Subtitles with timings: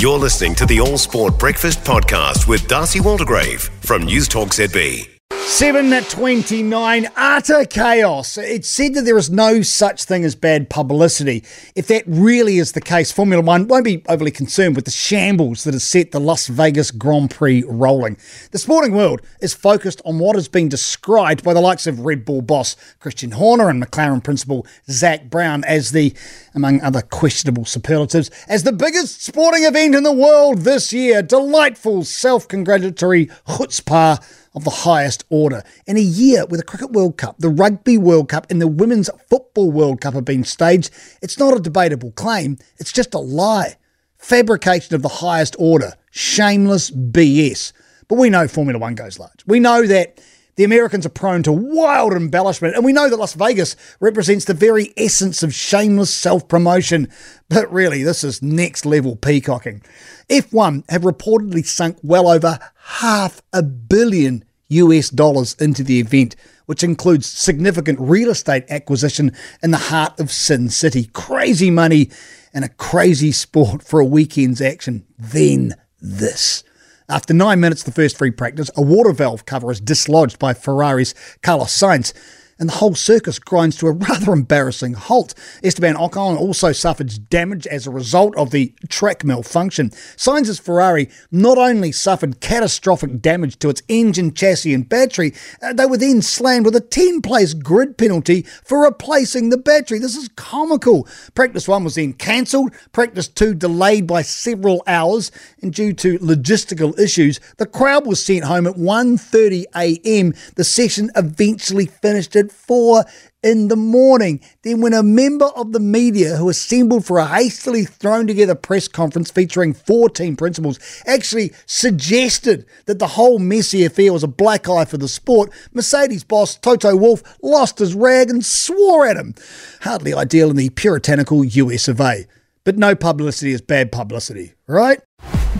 [0.00, 5.17] You're listening to the All Sport Breakfast Podcast with D'Arcy Waldegrave from News Talk ZB.
[5.48, 8.36] 7.29, utter chaos.
[8.36, 11.42] It's said that there is no such thing as bad publicity.
[11.74, 15.64] If that really is the case, Formula One won't be overly concerned with the shambles
[15.64, 18.18] that has set the Las Vegas Grand Prix rolling.
[18.50, 22.26] The sporting world is focused on what has been described by the likes of Red
[22.26, 26.14] Bull boss Christian Horner and McLaren principal Zak Brown as the,
[26.54, 31.22] among other questionable superlatives, as the biggest sporting event in the world this year.
[31.22, 34.22] Delightful, self-congratulatory chutzpah
[34.58, 35.62] of the highest order.
[35.86, 39.08] In a year where the Cricket World Cup, the Rugby World Cup, and the Women's
[39.30, 40.90] Football World Cup have been staged,
[41.22, 43.76] it's not a debatable claim, it's just a lie.
[44.18, 45.94] Fabrication of the highest order.
[46.10, 47.72] Shameless BS.
[48.08, 49.46] But we know Formula One goes large.
[49.46, 50.20] We know that
[50.56, 54.54] the Americans are prone to wild embellishment, and we know that Las Vegas represents the
[54.54, 57.08] very essence of shameless self promotion.
[57.48, 59.82] But really, this is next level peacocking.
[60.28, 66.82] F1 have reportedly sunk well over half a billion US dollars into the event, which
[66.82, 71.10] includes significant real estate acquisition in the heart of Sin City.
[71.12, 72.10] Crazy money
[72.52, 75.06] and a crazy sport for a weekend's action.
[75.18, 76.64] Then this.
[77.08, 81.14] After nine minutes, the first free practice, a water valve cover is dislodged by Ferrari's
[81.42, 82.12] Carlos Sainz
[82.58, 85.34] and the whole circus grinds to a rather embarrassing halt.
[85.62, 89.90] Esteban Ocon also suffers damage as a result of the track malfunction.
[90.16, 95.86] Sainz's Ferrari not only suffered catastrophic damage to its engine, chassis, and battery, uh, they
[95.86, 99.98] were then slammed with a 10 place grid penalty for replacing the battery.
[99.98, 101.06] This is comical.
[101.34, 105.30] Practice 1 was then cancelled, practice 2 delayed by several hours,
[105.62, 110.34] and due to logistical issues, the crowd was sent home at 1:30 a.m.
[110.56, 113.04] The session eventually finished at at four
[113.42, 114.40] in the morning.
[114.62, 118.88] Then, when a member of the media who assembled for a hastily thrown together press
[118.88, 124.84] conference featuring 14 principals actually suggested that the whole messy affair was a black eye
[124.84, 129.34] for the sport, Mercedes boss Toto Wolff lost his rag and swore at him.
[129.82, 132.26] Hardly ideal in the puritanical US of A.
[132.64, 135.00] But no publicity is bad publicity, right?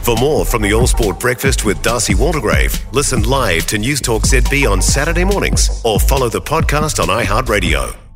[0.02, 4.22] For more from the All Sport Breakfast with D'Arcy Waldegrave, listen live to News Talk
[4.22, 8.07] ZB on Saturday mornings or follow the podcast on iHeartRadio.